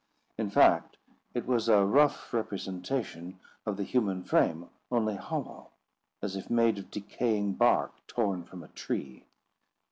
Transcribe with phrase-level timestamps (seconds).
[0.35, 0.97] In fact,
[1.35, 5.69] it was a rough representation of the human frame, only hollow,
[6.23, 9.27] as if made of decaying bark torn from a tree.